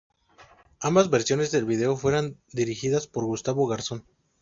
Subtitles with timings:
[0.79, 4.03] Ambas versiones del video fueron dirigidas por Gustavo Garzón.